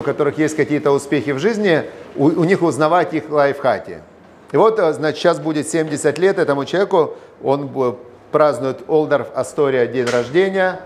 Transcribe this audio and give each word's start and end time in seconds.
у 0.00 0.04
которых 0.04 0.38
есть 0.38 0.54
какие-то 0.54 0.92
успехи 0.92 1.30
в 1.30 1.40
жизни, 1.40 1.82
у, 2.14 2.26
у 2.26 2.44
них 2.44 2.62
узнавать 2.62 3.14
их 3.14 3.30
лайфхаки. 3.30 3.98
И 4.52 4.56
вот, 4.56 4.78
э, 4.78 4.92
значит, 4.92 5.18
сейчас 5.18 5.40
будет 5.40 5.68
70 5.68 6.16
лет 6.18 6.38
этому 6.38 6.64
человеку, 6.66 7.16
он 7.42 7.68
празднует 8.30 8.78
Олдорф 8.86 9.26
Астория 9.34 9.88
день 9.88 10.06
рождения. 10.06 10.78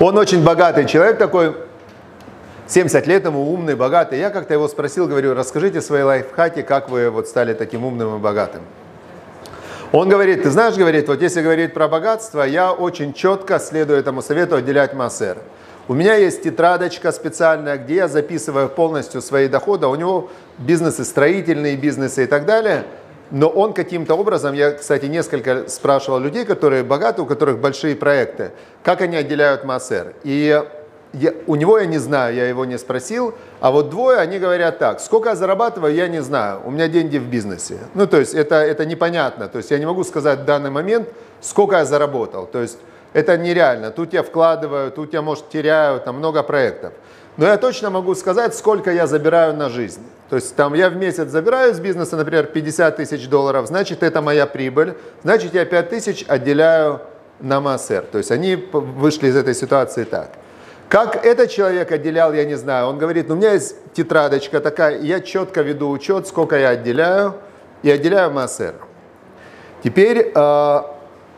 Он 0.00 0.16
очень 0.16 0.42
богатый 0.42 0.86
человек 0.86 1.18
такой, 1.18 1.54
70 2.68 3.06
лет 3.06 3.26
ему 3.26 3.52
умный, 3.52 3.74
богатый. 3.74 4.18
Я 4.18 4.30
как-то 4.30 4.54
его 4.54 4.66
спросил, 4.68 5.08
говорю, 5.08 5.34
расскажите 5.34 5.82
свои 5.82 6.04
лайфхаки, 6.04 6.62
как 6.62 6.88
вы 6.88 7.10
вот 7.10 7.28
стали 7.28 7.52
таким 7.52 7.84
умным 7.84 8.16
и 8.16 8.18
богатым. 8.18 8.62
Он 9.92 10.08
говорит, 10.08 10.44
ты 10.44 10.50
знаешь, 10.50 10.76
говорит, 10.76 11.08
вот 11.08 11.20
если 11.20 11.42
говорить 11.42 11.74
про 11.74 11.88
богатство, 11.88 12.42
я 12.42 12.72
очень 12.72 13.12
четко 13.12 13.58
следую 13.58 13.98
этому 13.98 14.22
совету 14.22 14.54
отделять 14.54 14.94
массер. 14.94 15.38
У 15.88 15.94
меня 15.94 16.14
есть 16.14 16.42
тетрадочка 16.42 17.10
специальная, 17.10 17.76
где 17.76 17.96
я 17.96 18.08
записываю 18.08 18.68
полностью 18.68 19.20
свои 19.20 19.48
доходы. 19.48 19.88
У 19.88 19.94
него 19.96 20.30
бизнесы, 20.58 21.04
строительные 21.04 21.74
бизнесы 21.74 22.22
и 22.22 22.26
так 22.26 22.46
далее. 22.46 22.84
Но 23.32 23.48
он 23.48 23.72
каким-то 23.72 24.14
образом, 24.14 24.54
я, 24.54 24.70
кстати, 24.70 25.06
несколько 25.06 25.68
спрашивал 25.68 26.20
людей, 26.20 26.44
которые 26.44 26.84
богаты, 26.84 27.22
у 27.22 27.26
которых 27.26 27.58
большие 27.58 27.96
проекты, 27.96 28.52
как 28.84 29.00
они 29.00 29.16
отделяют 29.16 29.64
массер. 29.64 30.14
И 30.22 30.62
я, 31.12 31.32
у 31.46 31.56
него 31.56 31.78
я 31.78 31.86
не 31.86 31.98
знаю, 31.98 32.34
я 32.34 32.48
его 32.48 32.64
не 32.64 32.78
спросил, 32.78 33.34
а 33.60 33.70
вот 33.70 33.90
двое, 33.90 34.18
они 34.18 34.38
говорят 34.38 34.78
так, 34.78 35.00
сколько 35.00 35.30
я 35.30 35.36
зарабатываю, 35.36 35.94
я 35.94 36.08
не 36.08 36.22
знаю, 36.22 36.60
у 36.64 36.70
меня 36.70 36.88
деньги 36.88 37.18
в 37.18 37.28
бизнесе. 37.28 37.78
Ну, 37.94 38.06
то 38.06 38.18
есть 38.18 38.34
это, 38.34 38.56
это 38.56 38.84
непонятно, 38.86 39.48
то 39.48 39.58
есть 39.58 39.70
я 39.70 39.78
не 39.78 39.86
могу 39.86 40.04
сказать 40.04 40.40
в 40.40 40.44
данный 40.44 40.70
момент, 40.70 41.08
сколько 41.40 41.76
я 41.76 41.84
заработал, 41.84 42.46
то 42.46 42.60
есть 42.60 42.78
это 43.12 43.36
нереально, 43.36 43.90
тут 43.90 44.12
я 44.12 44.22
вкладываю, 44.22 44.90
тут 44.92 45.12
я, 45.12 45.22
может, 45.22 45.48
теряю, 45.48 46.00
там 46.00 46.16
много 46.16 46.42
проектов. 46.42 46.92
Но 47.36 47.46
я 47.46 47.56
точно 47.56 47.90
могу 47.90 48.14
сказать, 48.14 48.54
сколько 48.54 48.92
я 48.92 49.06
забираю 49.06 49.56
на 49.56 49.70
жизнь. 49.70 50.02
То 50.28 50.36
есть 50.36 50.54
там 50.56 50.74
я 50.74 50.90
в 50.90 50.96
месяц 50.96 51.28
забираю 51.28 51.72
из 51.72 51.80
бизнеса, 51.80 52.16
например, 52.16 52.46
50 52.46 52.96
тысяч 52.96 53.28
долларов, 53.28 53.66
значит, 53.66 54.02
это 54.02 54.20
моя 54.20 54.46
прибыль, 54.46 54.94
значит, 55.22 55.54
я 55.54 55.64
5 55.64 55.90
тысяч 55.90 56.24
отделяю 56.28 57.00
на 57.40 57.60
массер. 57.60 58.02
То 58.02 58.18
есть 58.18 58.30
они 58.30 58.56
вышли 58.72 59.28
из 59.28 59.36
этой 59.36 59.54
ситуации 59.54 60.04
так. 60.04 60.30
Как 60.90 61.24
этот 61.24 61.50
человек 61.50 61.92
отделял, 61.92 62.34
я 62.34 62.44
не 62.44 62.56
знаю. 62.56 62.88
Он 62.88 62.98
говорит, 62.98 63.28
ну, 63.28 63.34
у 63.34 63.38
меня 63.38 63.52
есть 63.52 63.76
тетрадочка 63.92 64.58
такая, 64.58 65.00
я 65.00 65.20
четко 65.20 65.62
веду 65.62 65.88
учет, 65.88 66.26
сколько 66.26 66.58
я 66.58 66.70
отделяю, 66.70 67.36
и 67.84 67.90
отделяю 67.90 68.32
массер. 68.32 68.74
Теперь 69.84 70.32
э, 70.34 70.80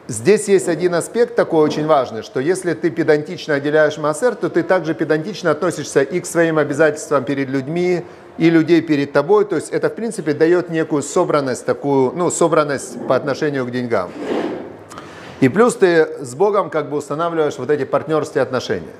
здесь 0.08 0.48
есть 0.48 0.68
один 0.68 0.94
аспект 0.94 1.36
такой 1.36 1.62
очень 1.66 1.86
важный, 1.86 2.22
что 2.22 2.40
если 2.40 2.72
ты 2.72 2.88
педантично 2.88 3.56
отделяешь 3.56 3.98
массер, 3.98 4.36
то 4.36 4.48
ты 4.48 4.62
также 4.62 4.94
педантично 4.94 5.50
относишься 5.50 6.00
и 6.00 6.20
к 6.20 6.24
своим 6.24 6.56
обязательствам 6.56 7.22
перед 7.24 7.50
людьми, 7.50 8.06
и 8.38 8.48
людей 8.48 8.80
перед 8.80 9.12
тобой. 9.12 9.44
То 9.44 9.56
есть 9.56 9.68
это, 9.68 9.90
в 9.90 9.94
принципе, 9.94 10.32
дает 10.32 10.70
некую 10.70 11.02
собранность, 11.02 11.66
такую, 11.66 12.12
ну, 12.12 12.30
собранность 12.30 13.06
по 13.06 13.16
отношению 13.16 13.66
к 13.66 13.70
деньгам. 13.70 14.12
И 15.40 15.50
плюс 15.50 15.76
ты 15.76 16.24
с 16.24 16.34
Богом 16.34 16.70
как 16.70 16.88
бы 16.88 16.96
устанавливаешь 16.96 17.58
вот 17.58 17.68
эти 17.68 17.84
партнерские 17.84 18.40
отношения. 18.40 18.94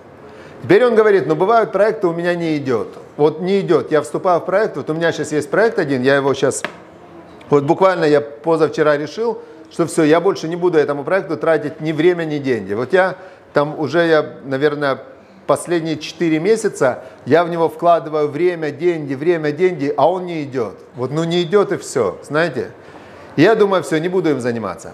Теперь 0.63 0.85
он 0.87 0.95
говорит, 0.95 1.27
ну 1.27 1.35
бывают 1.35 1.73
проекты 1.73 2.07
у 2.07 2.13
меня 2.13 2.35
не 2.35 2.57
идет. 2.57 2.89
Вот 3.17 3.41
не 3.41 3.61
идет. 3.61 3.91
Я 3.91 4.01
вступаю 4.01 4.41
в 4.41 4.45
проект, 4.45 4.77
вот 4.77 4.89
у 4.91 4.95
меня 4.95 5.13
сейчас 5.13 5.33
есть 5.33 5.51
проект 5.51 5.79
один, 5.79 6.03
я 6.03 6.17
его 6.17 6.33
сейчас, 6.35 6.63
вот 7.51 7.65
буквально 7.65 8.05
я 8.05 8.21
позавчера 8.21 8.97
решил, 8.97 9.43
что 9.71 9.87
все, 9.87 10.05
я 10.05 10.21
больше 10.21 10.49
не 10.49 10.57
буду 10.57 10.79
этому 10.79 11.03
проекту 11.03 11.37
тратить 11.37 11.81
ни 11.81 11.93
время, 11.93 12.25
ни 12.25 12.39
деньги. 12.39 12.75
Вот 12.75 12.93
я 12.93 13.17
там 13.53 13.79
уже, 13.79 14.07
я, 14.07 14.37
наверное, 14.45 15.01
последние 15.47 15.99
4 15.99 16.39
месяца 16.39 17.05
я 17.27 17.45
в 17.45 17.51
него 17.51 17.69
вкладываю 17.69 18.29
время, 18.29 18.71
деньги, 18.71 19.15
время, 19.15 19.51
деньги, 19.53 19.93
а 19.97 20.11
он 20.11 20.27
не 20.27 20.45
идет. 20.45 20.75
Вот 20.95 21.11
ну 21.11 21.25
не 21.25 21.43
идет 21.43 21.73
и 21.73 21.77
все, 21.77 22.19
знаете. 22.23 22.71
Я 23.37 23.55
думаю, 23.55 23.83
все, 23.83 23.99
не 23.99 24.09
буду 24.09 24.31
им 24.31 24.41
заниматься. 24.41 24.93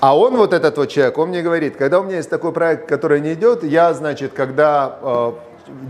А 0.00 0.16
он, 0.16 0.36
вот 0.36 0.52
этот 0.52 0.76
вот 0.76 0.90
человек, 0.90 1.16
он 1.16 1.30
мне 1.30 1.42
говорит, 1.42 1.76
когда 1.76 2.00
у 2.00 2.04
меня 2.04 2.16
есть 2.16 2.28
такой 2.28 2.52
проект, 2.52 2.86
который 2.86 3.20
не 3.20 3.32
идет, 3.32 3.64
я, 3.64 3.94
значит, 3.94 4.32
когда 4.34 4.98
э, 5.00 5.32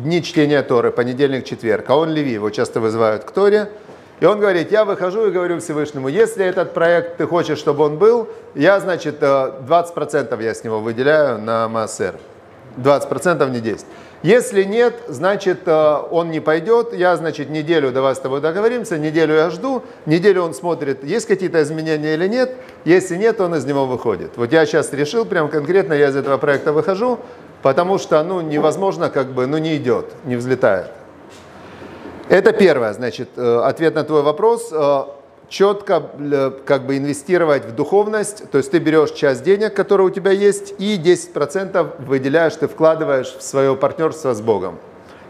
дни 0.05 0.23
чтения 0.23 0.63
Торы, 0.63 0.93
понедельник, 0.93 1.45
четверг, 1.45 1.87
а 1.89 1.97
он 1.97 2.11
Леви, 2.11 2.33
его 2.33 2.51
часто 2.51 2.81
вызывают 2.81 3.25
к 3.25 3.33
Торе, 3.33 3.69
и 4.21 4.25
он 4.25 4.39
говорит, 4.39 4.71
я 4.71 4.85
выхожу 4.85 5.27
и 5.27 5.31
говорю 5.31 5.59
Всевышнему, 5.59 6.09
если 6.09 6.45
этот 6.45 6.73
проект 6.73 7.17
ты 7.17 7.27
хочешь, 7.27 7.59
чтобы 7.59 7.85
он 7.85 7.99
был, 7.99 8.29
я, 8.55 8.79
значит, 8.79 9.21
20% 9.21 10.39
э, 10.41 10.45
я 10.45 10.55
с 10.55 10.63
него 10.63 10.81
выделяю 10.81 11.39
на 11.39 11.69
МАСР. 11.69 12.15
20% 12.77 13.51
не 13.51 13.61
10. 13.61 13.87
Если 14.23 14.65
нет, 14.65 14.95
значит, 15.09 15.61
э, 15.67 15.99
он 16.11 16.31
не 16.31 16.41
пойдет. 16.41 16.95
Я, 16.95 17.17
значит, 17.17 17.51
неделю 17.51 17.93
давай 17.93 18.15
с 18.15 18.19
тобой 18.19 18.41
договоримся, 18.41 18.99
неделю 18.99 19.35
я 19.35 19.51
жду, 19.51 19.83
неделю 20.07 20.43
он 20.43 20.55
смотрит, 20.55 21.05
есть 21.05 21.27
какие-то 21.27 21.63
изменения 21.63 22.15
или 22.15 22.27
нет. 22.27 22.55
Если 22.85 23.17
нет, 23.17 23.41
он 23.41 23.55
из 23.55 23.65
него 23.65 23.87
выходит. 23.87 24.37
Вот 24.37 24.53
я 24.53 24.67
сейчас 24.67 24.93
решил, 24.93 25.25
прям 25.27 25.49
конкретно 25.49 25.93
я 25.93 26.09
из 26.09 26.17
этого 26.17 26.39
проекта 26.39 26.73
выхожу, 26.73 27.19
потому 27.63 27.99
что, 27.99 28.23
ну, 28.23 28.41
невозможно, 28.41 29.11
как 29.11 29.29
бы, 29.29 29.47
ну, 29.47 29.59
не 29.59 29.77
идет, 29.77 30.07
не 30.25 30.37
взлетает. 30.37 30.91
Это 32.29 32.53
первое, 32.53 32.93
значит, 32.95 33.29
э, 33.37 33.61
ответ 33.65 33.95
на 33.95 34.03
твой 34.03 34.23
вопрос. 34.23 34.73
Э, 35.47 35.51
четко 35.51 36.03
как 36.65 36.87
бы 36.87 36.97
инвестировать 36.97 37.65
в 37.65 37.75
духовность, 37.75 38.51
то 38.51 38.59
есть 38.59 38.71
ты 38.71 38.79
берешь 38.79 39.13
часть 39.13 39.43
денег, 39.43 39.75
которые 39.75 40.09
у 40.09 40.11
тебя 40.11 40.31
есть, 40.31 40.75
и 40.79 40.99
10% 40.99 42.05
выделяешь, 42.07 42.55
ты 42.57 42.69
вкладываешь 42.69 43.35
в 43.37 43.43
свое 43.43 43.77
партнерство 43.77 44.35
с 44.35 44.41
Богом. 44.41 44.79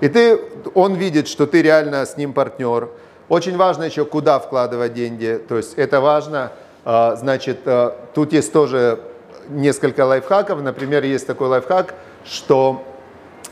И 0.01 0.09
ты, 0.09 0.41
он 0.75 0.95
видит, 0.95 1.29
что 1.29 1.47
ты 1.47 1.63
реально 1.63 2.05
с 2.05 2.17
ним 2.17 2.33
партнер. 2.33 2.89
Очень 3.29 3.57
важно 3.57 3.85
еще, 3.85 4.05
куда 4.05 4.39
вкладывать 4.39 4.95
деньги. 4.95 5.41
То 5.49 5.57
есть 5.57 5.75
это 5.77 6.01
важно. 6.01 6.53
А, 6.85 7.17
значит, 7.17 7.61
а, 7.65 7.97
тут 8.15 8.33
есть 8.33 8.53
тоже 8.53 9.01
несколько 9.49 10.05
лайфхаков. 10.05 10.63
Например, 10.63 11.03
есть 11.03 11.27
такой 11.27 11.49
лайфхак, 11.49 11.95
что 12.25 12.85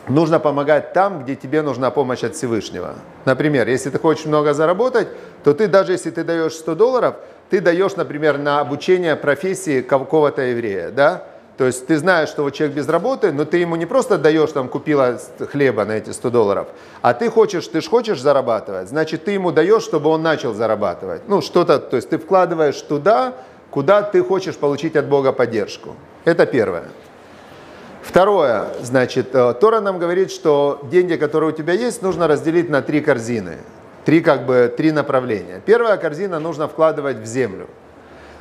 нужно 0.09 0.38
помогать 0.38 0.92
там, 0.92 1.22
где 1.22 1.34
тебе 1.34 1.62
нужна 1.62 1.91
помощь 1.91 2.25
от 2.25 2.34
Всевышнего. 2.34 2.94
Например, 3.25 3.69
если 3.69 3.91
ты 3.91 3.98
хочешь 3.98 4.26
много 4.26 4.54
заработать, 4.54 5.09
то 5.42 5.54
ты 5.54 5.66
даже 5.66 5.92
если 5.92 6.10
ты 6.10 6.25
даешь 6.25 6.54
100 6.54 6.75
долларов, 6.75 7.16
ты 7.50 7.60
даешь, 7.60 7.97
например, 7.97 8.38
на 8.38 8.60
обучение 8.60 9.16
профессии 9.16 9.81
какого-то 9.81 10.42
еврея, 10.42 10.91
да? 10.91 11.25
То 11.56 11.66
есть 11.66 11.87
ты 11.87 11.98
знаешь, 11.98 12.28
что 12.31 12.42
вот 12.42 12.54
человек 12.54 12.76
без 12.76 12.88
работы, 12.88 13.31
но 13.31 13.44
ты 13.44 13.59
ему 13.59 13.76
не 13.76 13.87
просто 13.87 14.19
даешь, 14.19 14.50
там, 14.50 14.69
купила 14.69 15.20
хлеба 15.53 15.84
на 15.84 15.92
эти 15.92 16.10
100 16.10 16.31
долларов, 16.31 16.66
а 17.00 17.15
ты 17.15 17.31
хочешь, 17.31 17.69
ты 17.69 17.81
же 17.81 17.88
хочешь 17.88 18.21
зарабатывать, 18.21 18.88
значит, 18.88 19.25
ты 19.25 19.32
ему 19.32 19.53
даешь, 19.53 19.84
чтобы 19.84 20.10
он 20.10 20.22
начал 20.22 20.53
зарабатывать. 20.53 21.22
Ну, 21.28 21.41
что-то, 21.41 21.78
то 21.78 21.97
есть 21.97 22.10
ты 22.10 22.19
вкладываешь 22.19 22.81
туда, 22.81 23.34
куда 23.71 24.03
ты 24.03 24.22
хочешь 24.25 24.56
получить 24.56 24.97
от 24.97 25.06
Бога 25.06 25.32
поддержку. 25.32 25.94
Это 26.25 26.44
первое. 26.44 26.84
Второе, 28.04 28.66
значит, 28.82 29.34
э, 29.34 29.54
Тора 29.59 29.81
нам 29.81 29.98
говорит, 29.98 30.31
что 30.31 30.81
деньги, 30.91 31.16
которые 31.16 31.50
у 31.50 31.56
тебя 31.56 31.72
есть, 31.72 32.03
нужно 32.03 32.28
разделить 32.28 32.69
на 32.69 32.82
три 32.82 33.00
корзины. 33.00 33.56
Три, 34.04 34.20
как 34.20 34.44
бы, 34.44 34.72
три 34.76 34.92
направления. 34.92 35.62
Первая 35.65 35.97
корзина 35.97 36.38
нужно 36.38 36.69
вкладывать 36.69 37.16
в 37.16 37.25
землю. 37.25 37.66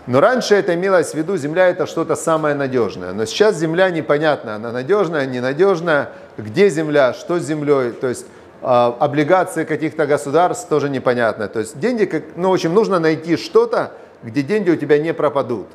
Но 0.05 0.19
раньше 0.19 0.55
это 0.55 0.75
имелось 0.75 1.11
в 1.11 1.13
виду, 1.15 1.37
земля 1.37 1.69
это 1.69 1.87
что-то 1.87 2.17
самое 2.17 2.55
надежное. 2.55 3.13
Но 3.13 3.25
сейчас 3.25 3.55
земля 3.55 3.89
непонятна, 3.89 4.55
она 4.55 4.73
надежная, 4.73 5.25
ненадежная. 5.25 6.09
Где 6.37 6.67
земля, 6.69 7.13
что 7.13 7.39
с 7.39 7.43
землей, 7.43 7.93
то 7.93 8.09
есть 8.09 8.25
э, 8.61 8.65
облигации 8.65 9.63
каких-то 9.63 10.05
государств 10.05 10.67
тоже 10.67 10.89
непонятно. 10.89 11.47
То 11.47 11.59
есть 11.59 11.79
деньги, 11.79 12.03
как, 12.03 12.23
ну, 12.35 12.49
в 12.49 12.53
общем, 12.53 12.73
нужно 12.73 12.99
найти 12.99 13.37
что-то, 13.37 13.93
где 14.23 14.41
деньги 14.41 14.71
у 14.71 14.75
тебя 14.75 14.97
не 14.99 15.13
пропадут. 15.13 15.67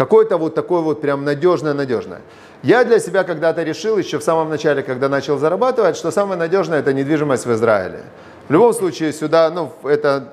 Какое-то 0.00 0.38
вот 0.38 0.54
такое 0.54 0.80
вот 0.80 1.02
прям 1.02 1.26
надежное-надежное. 1.26 2.22
Я 2.62 2.84
для 2.84 3.00
себя 3.00 3.22
когда-то 3.22 3.62
решил, 3.62 3.98
еще 3.98 4.18
в 4.18 4.22
самом 4.22 4.48
начале, 4.48 4.82
когда 4.82 5.10
начал 5.10 5.36
зарабатывать, 5.36 5.94
что 5.94 6.10
самое 6.10 6.38
надежное– 6.38 6.78
это 6.80 6.94
недвижимость 6.94 7.44
в 7.44 7.52
Израиле. 7.52 8.04
В 8.48 8.52
любом 8.52 8.72
случае, 8.72 9.12
сюда, 9.12 9.50
ну, 9.50 9.70
это 9.84 10.32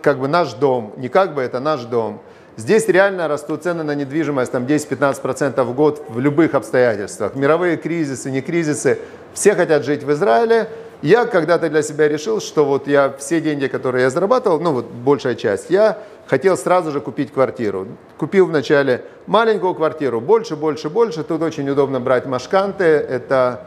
как 0.00 0.20
бы 0.20 0.26
наш 0.26 0.54
дом, 0.54 0.94
не 0.96 1.10
как 1.10 1.34
бы, 1.34 1.42
это 1.42 1.60
наш 1.60 1.82
дом. 1.82 2.22
Здесь 2.56 2.88
реально 2.88 3.28
растут 3.28 3.64
цены 3.64 3.82
на 3.82 3.94
недвижимость, 3.94 4.52
там 4.52 4.64
10-15% 4.64 5.62
в 5.64 5.74
год 5.74 6.02
в 6.08 6.18
любых 6.18 6.54
обстоятельствах. 6.54 7.34
Мировые 7.34 7.76
кризисы, 7.76 8.30
не 8.30 8.40
кризисы, 8.40 9.00
все 9.34 9.54
хотят 9.54 9.84
жить 9.84 10.02
в 10.02 10.10
Израиле. 10.12 10.70
Я 11.02 11.26
когда-то 11.26 11.68
для 11.68 11.82
себя 11.82 12.08
решил, 12.08 12.40
что 12.40 12.64
вот 12.64 12.88
я 12.88 13.14
все 13.18 13.42
деньги, 13.42 13.66
которые 13.66 14.04
я 14.04 14.10
зарабатывал, 14.10 14.60
ну 14.60 14.72
вот 14.72 14.86
большая 14.86 15.34
часть, 15.34 15.68
я 15.68 15.98
хотел 16.26 16.56
сразу 16.56 16.90
же 16.90 17.00
купить 17.00 17.32
квартиру. 17.32 17.86
Купил 18.18 18.46
вначале 18.46 19.04
маленькую 19.26 19.74
квартиру, 19.74 20.20
больше, 20.20 20.56
больше, 20.56 20.90
больше. 20.90 21.22
Тут 21.24 21.42
очень 21.42 21.68
удобно 21.68 22.00
брать 22.00 22.26
машканты. 22.26 22.84
Это 22.84 23.66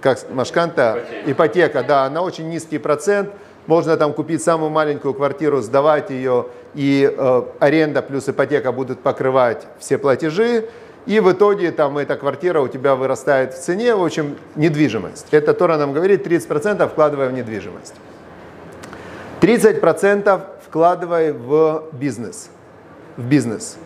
как 0.00 0.18
машканта, 0.30 1.00
ипотека. 1.26 1.32
ипотека, 1.32 1.82
да, 1.82 2.10
на 2.10 2.22
очень 2.22 2.48
низкий 2.48 2.78
процент. 2.78 3.30
Можно 3.66 3.96
там 3.96 4.12
купить 4.12 4.42
самую 4.42 4.70
маленькую 4.70 5.14
квартиру, 5.14 5.60
сдавать 5.60 6.10
ее, 6.10 6.46
и 6.74 7.12
э, 7.12 7.42
аренда 7.58 8.02
плюс 8.02 8.28
ипотека 8.28 8.70
будут 8.70 9.00
покрывать 9.00 9.66
все 9.80 9.98
платежи. 9.98 10.68
и 11.06 11.20
в 11.20 11.32
итоге 11.32 11.72
там 11.72 11.98
эта 11.98 12.16
квартира 12.16 12.60
у 12.60 12.68
тебя 12.68 12.94
вырастает 12.94 13.54
в 13.54 13.58
цене, 13.58 13.94
в 13.94 14.04
общем, 14.04 14.36
недвижимость. 14.54 15.26
Это 15.32 15.54
Тора 15.54 15.78
нам 15.78 15.92
говорит, 15.92 16.26
30% 16.26 16.88
вкладывая 16.88 17.28
в 17.28 17.32
недвижимость. 17.32 17.94
30% 19.40 20.40
вкладывай 20.76 21.32
в 21.32 21.84
бизнес. 21.92 22.50
В 23.16 23.22
бизнес. 23.22 23.78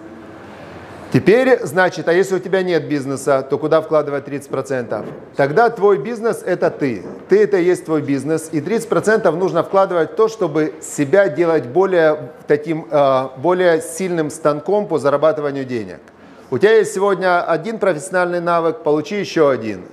Теперь, 1.12 1.60
значит, 1.62 2.08
а 2.08 2.12
если 2.12 2.34
у 2.34 2.38
тебя 2.40 2.64
нет 2.64 2.88
бизнеса, 2.88 3.46
то 3.48 3.58
куда 3.58 3.81
вкладывать 3.81 4.26
30%? 4.26 5.06
Тогда 5.37 5.70
твой 5.70 5.98
бизнес– 5.98 6.42
это 6.44 6.69
ты. 6.69 7.04
Ты– 7.28 7.42
это 7.44 7.58
и 7.58 7.64
есть 7.64 7.84
твой 7.84 8.02
бизнес. 8.02 8.48
И 8.50 8.60
30% 8.60 9.31
нужно 9.37 9.62
вкладывать 9.62 10.12
в 10.12 10.14
то, 10.16 10.26
чтобы 10.26 10.75
себя 10.82 11.28
делать 11.28 11.66
более, 11.66 12.32
таким, 12.48 12.88
э, 12.90 13.28
более 13.37 13.81
сильным 13.81 14.28
станком 14.28 14.88
по 14.88 14.98
зарабатыванию 14.98 15.64
денег. 15.64 16.00
У 16.50 16.58
тебя 16.58 16.72
есть 16.72 16.92
сегодня 16.92 17.40
один 17.44 17.78
профессиональный 17.78 18.40
навык, 18.40 18.82
получи 18.82 19.20
еще 19.20 19.48
один. 19.48 19.84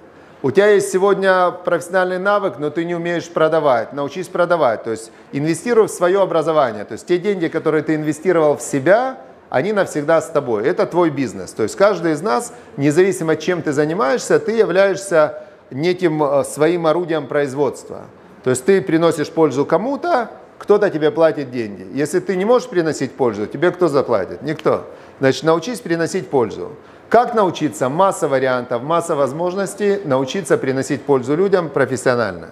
У 0.44 0.52
тебя 0.52 0.68
есть 0.68 0.92
сегодня 0.92 1.52
профессиональный 1.52 2.20
навык, 2.20 2.60
но 2.60 2.70
ты 2.70 2.86
не 2.86 2.96
умеешь 2.96 3.28
продавать. 3.28 3.94
Научись 3.94 4.28
продавать. 4.28 4.84
То 4.84 4.92
есть 4.92 5.12
инвестируй 5.32 5.88
в 5.88 5.92
свое 5.92 6.22
образование. 6.22 6.86
То 6.86 6.94
есть 6.94 7.08
те 7.08 7.18
деньги, 7.18 7.48
которые 7.48 7.84
ты 7.84 7.96
инвестировал 7.96 8.58
в 8.58 8.62
себя– 8.62 9.18
они 9.50 9.74
навсегда 9.74 10.22
с 10.22 10.30
тобой. 10.30 10.66
Это 10.66 10.86
твой 10.86 11.10
бизнес. 11.10 11.52
То 11.52 11.64
есть 11.64 11.76
каждый 11.76 12.14
из 12.14 12.22
нас, 12.22 12.54
независимо 12.76 13.36
чем 13.36 13.62
ты 13.62 13.72
занимаешься, 13.72 14.40
ты 14.40 14.52
являешься 14.52 15.44
неким 15.72 16.24
э, 16.24 16.44
своим 16.44 16.88
орудием 16.88 17.28
производства. 17.28 18.06
То 18.44 18.50
есть 18.50 18.66
ты 18.66 18.82
приносишь 18.82 19.30
пользу 19.30 19.66
кому-то, 19.66 20.32
кто-то 20.58 20.90
тебе 20.90 21.12
платит 21.12 21.52
деньги. 21.52 21.86
Если 21.94 22.20
ты 22.20 22.36
не 22.36 22.46
можешь 22.46 22.68
приносить 22.68 23.14
пользу, 23.14 23.46
тебе 23.46 23.72
кто 23.72 23.88
заплатит? 23.88 24.42
Никто. 24.42 24.88
Значит, 25.20 25.44
научись 25.44 25.80
приносить 25.80 26.30
пользу. 26.30 26.74
Как 27.10 27.34
научиться? 27.34 27.90
Масса 27.90 28.28
вариантов, 28.28 28.84
масса 28.84 29.16
возможностей 29.16 30.02
научиться 30.04 30.58
приносить 30.58 31.04
пользу 31.04 31.36
людям 31.36 31.70
профессионально. 31.70 32.50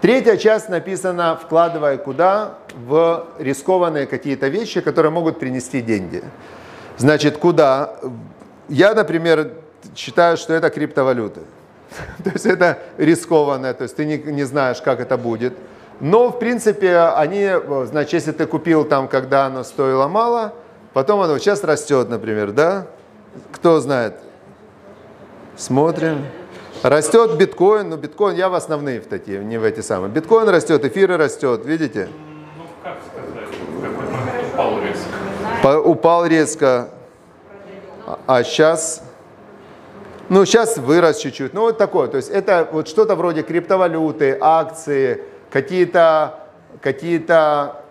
Третья 0.00 0.36
часть 0.36 0.68
написана 0.68 1.36
«вкладывай 1.42 1.98
куда?» 1.98 2.54
в 2.86 3.26
рискованные 3.38 4.06
какие-то 4.06 4.48
вещи, 4.48 4.80
которые 4.80 5.10
могут 5.10 5.38
принести 5.38 5.80
деньги. 5.80 6.22
Значит, 6.98 7.38
куда? 7.38 7.96
Я, 8.68 8.94
например, 8.94 9.52
считаю, 9.96 10.36
что 10.36 10.52
это 10.52 10.70
криптовалюты. 10.70 11.40
То 12.24 12.30
есть 12.30 12.46
это 12.46 12.78
рискованное, 12.98 13.72
то 13.72 13.84
есть 13.84 13.96
ты 13.96 14.04
не, 14.04 14.18
не 14.18 14.44
знаешь, 14.44 14.82
как 14.82 15.00
это 15.00 15.16
будет. 15.16 15.54
Но, 16.00 16.28
в 16.28 16.38
принципе, 16.38 16.98
они, 16.98 17.48
значит, 17.86 18.12
если 18.12 18.32
ты 18.32 18.46
купил 18.46 18.84
там, 18.84 19.08
когда 19.08 19.46
оно 19.46 19.64
стоило 19.64 20.08
мало, 20.08 20.52
потом 20.96 21.20
оно 21.20 21.36
сейчас 21.36 21.62
растет, 21.62 22.08
например, 22.08 22.52
да? 22.52 22.86
Кто 23.52 23.80
знает? 23.80 24.14
Смотрим. 25.54 26.24
Растет 26.82 27.36
биткоин, 27.36 27.90
но 27.90 27.98
биткоин, 27.98 28.34
я 28.34 28.48
в 28.48 28.54
основные 28.54 29.02
в 29.02 29.06
такие, 29.06 29.44
не 29.44 29.58
в 29.58 29.64
эти 29.64 29.80
самые. 29.80 30.10
Биткоин 30.10 30.48
растет, 30.48 30.82
эфиры 30.86 31.18
растет, 31.18 31.66
видите? 31.66 32.08
Ну, 32.56 32.64
как 32.82 32.96
сказать, 33.12 34.54
упал 34.54 34.80
резко. 34.80 35.08
По, 35.62 35.68
упал 35.76 36.24
резко, 36.24 36.88
а, 38.06 38.18
а 38.26 38.42
сейчас, 38.42 39.02
ну, 40.30 40.46
сейчас 40.46 40.78
вырос 40.78 41.18
чуть-чуть. 41.18 41.52
Ну, 41.52 41.60
вот 41.60 41.76
такое, 41.76 42.08
то 42.08 42.16
есть 42.16 42.30
это 42.30 42.70
вот 42.72 42.88
что-то 42.88 43.16
вроде 43.16 43.42
криптовалюты, 43.42 44.38
акции, 44.40 45.24
какие-то, 45.50 46.48
какие-то. 46.80 47.82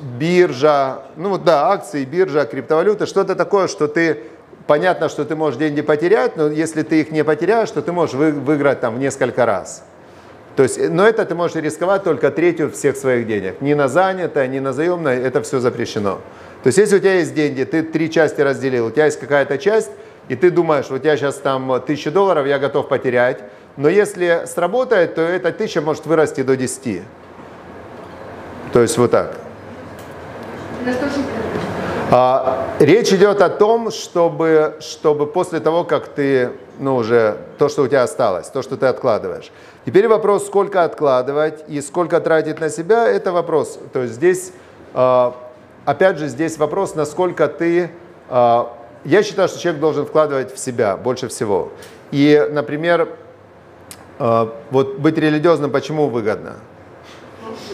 Биржа, 0.00 1.02
ну, 1.16 1.30
вот 1.30 1.44
да, 1.44 1.70
акции, 1.70 2.04
биржа, 2.04 2.44
криптовалюта, 2.44 3.06
что-то 3.06 3.34
такое, 3.34 3.68
что 3.68 3.88
ты 3.88 4.22
понятно, 4.66 5.08
что 5.08 5.24
ты 5.24 5.34
можешь 5.34 5.58
деньги 5.58 5.80
потерять, 5.80 6.36
но 6.36 6.48
если 6.48 6.82
ты 6.82 7.00
их 7.00 7.10
не 7.10 7.24
потеряешь, 7.24 7.70
то 7.70 7.82
ты 7.82 7.90
можешь 7.90 8.14
вы, 8.14 8.32
выиграть 8.32 8.80
там 8.80 8.98
несколько 8.98 9.46
раз. 9.46 9.82
То 10.54 10.64
есть, 10.64 10.90
но 10.90 11.06
это 11.06 11.24
ты 11.24 11.34
можешь 11.34 11.56
рисковать 11.56 12.02
только 12.02 12.30
третью 12.30 12.70
всех 12.70 12.96
своих 12.96 13.26
денег. 13.26 13.60
Ни 13.60 13.74
на 13.74 13.88
занятое, 13.88 14.46
ни 14.48 14.58
на 14.58 14.72
заемное, 14.72 15.18
это 15.18 15.40
все 15.42 15.60
запрещено. 15.60 16.20
То 16.62 16.68
есть, 16.68 16.78
если 16.78 16.96
у 16.96 16.98
тебя 16.98 17.14
есть 17.14 17.34
деньги, 17.34 17.64
ты 17.64 17.82
три 17.82 18.10
части 18.10 18.40
разделил, 18.40 18.86
у 18.86 18.90
тебя 18.90 19.04
есть 19.04 19.20
какая-то 19.20 19.56
часть, 19.58 19.90
и 20.28 20.34
ты 20.34 20.50
думаешь, 20.50 20.86
вот 20.90 21.04
я 21.04 21.16
сейчас 21.16 21.36
там 21.36 21.80
тысячу 21.86 22.10
долларов, 22.10 22.46
я 22.46 22.58
готов 22.58 22.88
потерять, 22.88 23.38
но 23.76 23.88
если 23.88 24.42
сработает, 24.46 25.14
то 25.14 25.22
эта 25.22 25.52
тысяча 25.52 25.80
может 25.80 26.06
вырасти 26.06 26.42
до 26.42 26.56
10. 26.56 27.02
То 28.72 28.82
есть 28.82 28.98
вот 28.98 29.12
так. 29.12 29.47
А, 32.10 32.66
речь 32.78 33.12
идет 33.12 33.42
о 33.42 33.50
том, 33.50 33.90
чтобы, 33.90 34.76
чтобы 34.80 35.26
после 35.26 35.60
того, 35.60 35.84
как 35.84 36.08
ты, 36.08 36.52
ну 36.78 36.96
уже, 36.96 37.36
то, 37.58 37.68
что 37.68 37.82
у 37.82 37.86
тебя 37.86 38.02
осталось, 38.02 38.48
то, 38.48 38.62
что 38.62 38.78
ты 38.78 38.86
откладываешь. 38.86 39.50
Теперь 39.84 40.08
вопрос, 40.08 40.46
сколько 40.46 40.84
откладывать 40.84 41.64
и 41.68 41.82
сколько 41.82 42.18
тратить 42.20 42.60
на 42.60 42.70
себя, 42.70 43.06
это 43.06 43.30
вопрос. 43.30 43.78
То 43.92 44.02
есть 44.02 44.14
здесь, 44.14 44.52
а, 44.94 45.36
опять 45.84 46.18
же, 46.18 46.28
здесь 46.28 46.56
вопрос, 46.56 46.94
насколько 46.94 47.46
ты... 47.46 47.90
А, 48.30 48.74
я 49.04 49.22
считаю, 49.22 49.48
что 49.48 49.60
человек 49.60 49.80
должен 49.80 50.06
вкладывать 50.06 50.54
в 50.54 50.58
себя 50.58 50.96
больше 50.96 51.28
всего. 51.28 51.70
И, 52.10 52.48
например, 52.50 53.08
вот 54.18 54.98
быть 54.98 55.16
религиозным 55.16 55.70
почему 55.70 56.08
выгодно? 56.08 56.56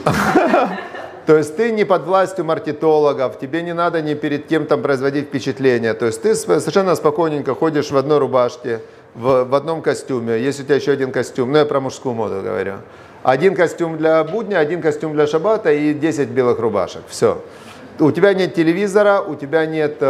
То 1.26 1.36
есть 1.36 1.56
ты 1.56 1.72
не 1.72 1.84
под 1.84 2.04
властью 2.04 2.44
маркетологов, 2.44 3.38
тебе 3.38 3.62
не 3.62 3.72
надо 3.72 4.02
ни 4.02 4.14
перед 4.14 4.46
кем 4.46 4.66
там 4.66 4.82
производить 4.82 5.26
впечатление. 5.26 5.94
То 5.94 6.06
есть 6.06 6.22
ты 6.22 6.34
совершенно 6.34 6.94
спокойненько 6.94 7.54
ходишь 7.54 7.90
в 7.90 7.96
одной 7.96 8.18
рубашке, 8.18 8.80
в, 9.14 9.44
в 9.44 9.54
одном 9.54 9.80
костюме. 9.80 10.38
Есть 10.38 10.60
у 10.60 10.64
тебя 10.64 10.76
еще 10.76 10.92
один 10.92 11.12
костюм, 11.12 11.52
ну 11.52 11.58
я 11.58 11.64
про 11.64 11.80
мужскую 11.80 12.14
моду 12.14 12.42
говорю. 12.42 12.74
Один 13.22 13.54
костюм 13.54 13.96
для 13.96 14.22
будня, 14.22 14.58
один 14.58 14.82
костюм 14.82 15.14
для 15.14 15.26
шабата 15.26 15.72
и 15.72 15.94
10 15.94 16.28
белых 16.28 16.58
рубашек. 16.58 17.02
Все 17.08 17.42
у 18.00 18.10
тебя 18.10 18.34
нет 18.34 18.54
телевизора, 18.54 19.20
у 19.20 19.36
тебя 19.36 19.66
нет 19.66 19.98
э, 20.00 20.06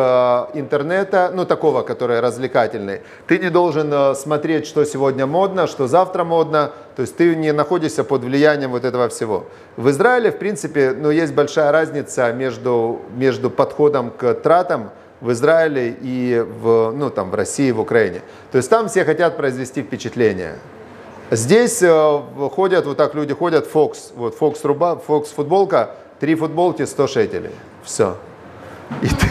интернета, 0.54 1.30
ну 1.34 1.44
такого, 1.44 1.82
который 1.82 2.20
развлекательный. 2.20 3.00
Ты 3.26 3.38
не 3.38 3.50
должен 3.50 3.92
э, 3.92 4.14
смотреть, 4.14 4.66
что 4.66 4.84
сегодня 4.84 5.26
модно, 5.26 5.66
что 5.66 5.86
завтра 5.86 6.24
модно. 6.24 6.72
То 6.96 7.02
есть 7.02 7.16
ты 7.16 7.36
не 7.36 7.52
находишься 7.52 8.02
под 8.02 8.24
влиянием 8.24 8.70
вот 8.70 8.84
этого 8.84 9.08
всего. 9.08 9.44
В 9.76 9.90
Израиле, 9.90 10.30
в 10.30 10.38
принципе, 10.38 10.94
ну, 10.96 11.10
есть 11.10 11.34
большая 11.34 11.72
разница 11.72 12.32
между, 12.32 13.02
между 13.16 13.50
подходом 13.50 14.10
к 14.10 14.32
тратам 14.34 14.90
в 15.20 15.30
Израиле 15.32 15.96
и 16.00 16.44
в, 16.62 16.92
ну, 16.92 17.10
там, 17.10 17.30
в 17.30 17.34
России, 17.34 17.70
в 17.70 17.80
Украине. 17.80 18.22
То 18.50 18.58
есть 18.58 18.70
там 18.70 18.88
все 18.88 19.04
хотят 19.04 19.36
произвести 19.36 19.82
впечатление. 19.82 20.54
Здесь 21.30 21.82
э, 21.82 22.20
ходят, 22.50 22.86
вот 22.86 22.96
так 22.96 23.14
люди 23.14 23.34
ходят, 23.34 23.68
Fox, 23.70 24.12
вот 24.14 24.38
Fox, 24.38 24.60
руба, 24.62 25.00
Fox 25.06 25.26
футболка, 25.34 25.96
три 26.20 26.34
футболки 26.34 26.84
100 26.84 27.06
шекелей. 27.06 27.50
Все. 27.84 28.16
И 29.02 29.08
ты, 29.08 29.26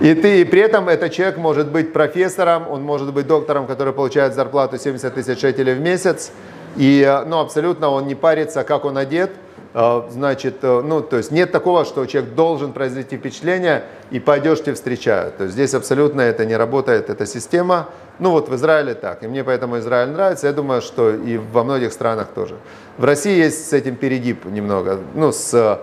и 0.00 0.14
ты, 0.14 0.40
и 0.40 0.44
при 0.44 0.60
этом 0.60 0.88
этот 0.88 1.12
человек 1.12 1.36
может 1.36 1.68
быть 1.68 1.92
профессором, 1.92 2.68
он 2.70 2.82
может 2.82 3.12
быть 3.12 3.26
доктором, 3.26 3.66
который 3.66 3.92
получает 3.92 4.34
зарплату 4.34 4.78
70 4.78 5.14
тысяч 5.14 5.40
шекелей 5.40 5.74
в 5.74 5.80
месяц, 5.80 6.32
и, 6.76 7.22
ну, 7.26 7.38
абсолютно 7.38 7.90
он 7.90 8.06
не 8.06 8.14
парится, 8.14 8.64
как 8.64 8.84
он 8.84 8.96
одет, 8.96 9.30
а, 9.74 10.06
значит, 10.10 10.56
э, 10.62 10.82
ну, 10.84 11.00
то 11.00 11.16
есть 11.16 11.30
нет 11.30 11.50
такого, 11.50 11.86
что 11.86 12.04
человек 12.04 12.34
должен 12.34 12.72
произвести 12.72 13.16
впечатление, 13.16 13.84
и 14.10 14.20
пойдешь 14.20 14.60
тебе 14.62 14.74
встречают. 14.74 15.38
То 15.38 15.44
есть 15.44 15.54
здесь 15.54 15.72
абсолютно 15.72 16.20
это 16.20 16.44
не 16.44 16.56
работает, 16.56 17.08
эта 17.08 17.24
система. 17.24 17.88
Ну 18.18 18.30
вот 18.30 18.50
в 18.50 18.54
Израиле 18.54 18.94
так, 18.94 19.22
и 19.22 19.26
мне 19.26 19.42
поэтому 19.42 19.78
Израиль 19.78 20.10
нравится, 20.10 20.46
я 20.46 20.52
думаю, 20.52 20.82
что 20.82 21.10
и 21.10 21.38
во 21.38 21.64
многих 21.64 21.92
странах 21.92 22.28
тоже. 22.34 22.56
В 22.98 23.04
России 23.04 23.34
есть 23.34 23.70
с 23.70 23.72
этим 23.72 23.96
перегиб 23.96 24.44
немного, 24.44 24.98
ну, 25.14 25.32
с 25.32 25.80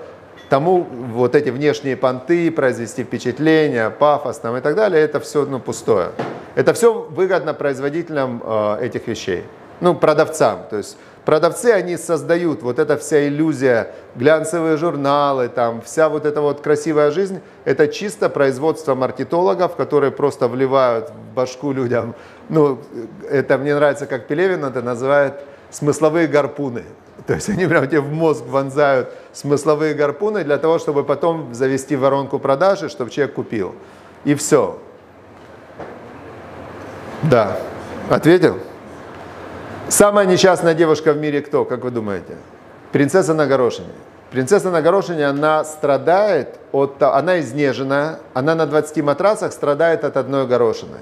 тому 0.49 0.85
вот 1.13 1.35
эти 1.35 1.49
внешние 1.49 1.95
понты, 1.95 2.51
произвести 2.51 3.03
впечатление, 3.03 3.89
пафос 3.89 4.39
там 4.39 4.57
и 4.57 4.61
так 4.61 4.75
далее, 4.75 5.01
это 5.01 5.19
все 5.19 5.45
ну, 5.45 5.59
пустое. 5.59 6.09
Это 6.55 6.73
все 6.73 6.93
выгодно 6.93 7.53
производителям 7.53 8.41
э, 8.43 8.85
этих 8.85 9.07
вещей, 9.07 9.43
ну, 9.79 9.95
продавцам. 9.95 10.65
То 10.69 10.77
есть 10.77 10.97
продавцы, 11.23 11.67
они 11.67 11.95
создают 11.95 12.63
вот 12.63 12.79
эта 12.79 12.97
вся 12.97 13.27
иллюзия, 13.27 13.91
глянцевые 14.15 14.77
журналы, 14.77 15.47
там, 15.47 15.81
вся 15.81 16.09
вот 16.09 16.25
эта 16.25 16.41
вот 16.41 16.61
красивая 16.61 17.11
жизнь, 17.11 17.39
это 17.65 17.87
чисто 17.87 18.29
производство 18.29 18.95
маркетологов, 18.95 19.75
которые 19.75 20.11
просто 20.11 20.47
вливают 20.47 21.09
в 21.09 21.35
башку 21.35 21.71
людям. 21.71 22.15
Ну, 22.49 22.79
это 23.29 23.59
мне 23.59 23.75
нравится, 23.75 24.07
как 24.07 24.25
Пелевин 24.25 24.65
это 24.65 24.81
называет 24.81 25.35
смысловые 25.69 26.27
гарпуны. 26.27 26.83
То 27.29 27.35
есть 27.35 27.47
они 27.47 27.67
прям 27.67 27.87
тебе 27.87 27.99
в 27.99 28.11
мозг 28.11 28.43
вонзают 28.47 29.13
смысловые 29.33 29.93
гарпуны 29.93 30.43
для 30.43 30.57
того, 30.57 30.79
чтобы 30.79 31.03
потом 31.03 31.53
завести 31.53 31.95
воронку 31.95 32.39
продажи, 32.39 32.89
чтобы 32.89 33.11
человек 33.11 33.35
купил. 33.35 33.75
И 34.23 34.33
все. 34.33 34.79
Да. 37.21 37.55
Ответил? 38.09 38.57
Самая 39.89 40.25
несчастная 40.25 40.73
девушка 40.73 41.13
в 41.13 41.17
мире 41.17 41.41
кто, 41.41 41.65
как 41.65 41.83
вы 41.83 41.91
думаете? 41.91 42.35
Принцесса 42.91 43.35
на 43.35 43.45
горошине. 43.45 43.93
Принцесса 44.31 44.71
на 44.71 44.81
горошине, 44.81 45.27
она 45.27 45.63
страдает 45.65 46.57
от... 46.71 46.99
Она 47.03 47.41
изнеженная, 47.41 48.21
она 48.33 48.55
на 48.55 48.65
20 48.65 49.03
матрасах 49.03 49.53
страдает 49.53 50.03
от 50.03 50.17
одной 50.17 50.47
горошины. 50.47 50.97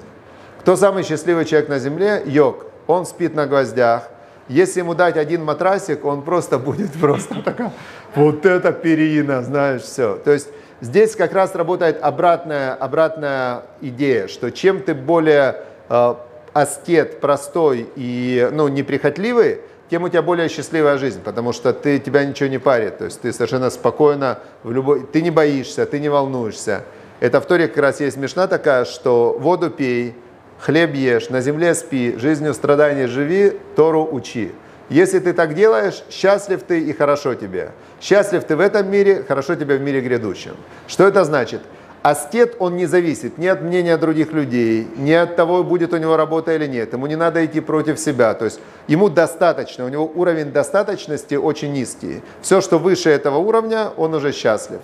Кто 0.60 0.76
самый 0.76 1.04
счастливый 1.04 1.46
человек 1.46 1.70
на 1.70 1.78
земле? 1.78 2.22
Йог. 2.26 2.66
Он 2.86 3.06
спит 3.06 3.34
на 3.34 3.46
гвоздях. 3.46 4.10
Если 4.48 4.80
ему 4.80 4.94
дать 4.94 5.16
один 5.16 5.44
матрасик, 5.44 6.04
он 6.04 6.22
просто 6.22 6.58
будет 6.58 6.92
просто 7.00 7.42
такая, 7.42 7.72
вот 8.14 8.46
это 8.46 8.72
перина, 8.72 9.42
знаешь, 9.42 9.82
все. 9.82 10.16
То 10.16 10.32
есть 10.32 10.48
здесь 10.80 11.14
как 11.14 11.32
раз 11.32 11.54
работает 11.54 11.98
обратная, 12.02 12.74
обратная 12.74 13.62
идея, 13.80 14.28
что 14.28 14.50
чем 14.50 14.80
ты 14.80 14.94
более 14.94 15.56
э, 15.88 16.14
аскет, 16.54 17.20
простой 17.20 17.88
и 17.94 18.48
ну, 18.52 18.68
неприхотливый, 18.68 19.60
тем 19.90 20.04
у 20.04 20.08
тебя 20.08 20.22
более 20.22 20.48
счастливая 20.48 20.98
жизнь, 20.98 21.20
потому 21.22 21.52
что 21.52 21.72
ты, 21.72 21.98
тебя 21.98 22.24
ничего 22.24 22.48
не 22.48 22.58
парит, 22.58 22.98
то 22.98 23.04
есть 23.06 23.20
ты 23.20 23.32
совершенно 23.32 23.70
спокойно, 23.70 24.38
в 24.62 24.72
любой, 24.72 25.06
ты 25.06 25.22
не 25.22 25.30
боишься, 25.30 25.86
ты 25.86 25.98
не 25.98 26.08
волнуешься. 26.08 26.84
Это 27.20 27.40
в 27.40 27.46
Торе 27.46 27.68
как 27.68 27.78
раз 27.78 28.00
есть 28.00 28.16
смешна 28.16 28.46
такая, 28.46 28.84
что 28.84 29.36
воду 29.38 29.70
пей, 29.70 30.14
хлеб 30.58 30.94
ешь, 30.94 31.30
на 31.30 31.40
земле 31.40 31.74
спи, 31.74 32.16
жизнью 32.18 32.54
страданий 32.54 33.06
живи, 33.06 33.58
Тору 33.76 34.08
учи. 34.10 34.52
Если 34.88 35.18
ты 35.18 35.32
так 35.34 35.54
делаешь, 35.54 36.02
счастлив 36.10 36.62
ты 36.62 36.80
и 36.80 36.92
хорошо 36.92 37.34
тебе. 37.34 37.72
Счастлив 38.00 38.42
ты 38.44 38.56
в 38.56 38.60
этом 38.60 38.90
мире, 38.90 39.22
хорошо 39.26 39.54
тебе 39.54 39.76
в 39.76 39.82
мире 39.82 40.00
грядущем. 40.00 40.56
Что 40.86 41.06
это 41.06 41.24
значит? 41.24 41.60
Аскет, 42.02 42.56
он 42.58 42.76
не 42.76 42.86
зависит 42.86 43.38
ни 43.38 43.46
от 43.46 43.60
мнения 43.60 43.96
других 43.98 44.32
людей, 44.32 44.86
ни 44.96 45.12
от 45.12 45.36
того, 45.36 45.64
будет 45.64 45.92
у 45.92 45.96
него 45.98 46.16
работа 46.16 46.54
или 46.54 46.66
нет. 46.66 46.92
Ему 46.92 47.06
не 47.06 47.16
надо 47.16 47.44
идти 47.44 47.60
против 47.60 47.98
себя. 47.98 48.32
То 48.34 48.44
есть 48.46 48.60
ему 48.86 49.10
достаточно, 49.10 49.84
у 49.84 49.88
него 49.88 50.10
уровень 50.14 50.52
достаточности 50.52 51.34
очень 51.34 51.72
низкий. 51.72 52.22
Все, 52.40 52.60
что 52.60 52.78
выше 52.78 53.10
этого 53.10 53.38
уровня, 53.38 53.90
он 53.96 54.14
уже 54.14 54.32
счастлив. 54.32 54.80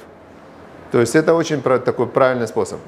То 0.91 1.01
есть 1.01 1.15
это 1.15 1.35
очень 1.35 1.63
такой 1.63 2.09
правильный 2.09 2.49
способ. 2.49 2.79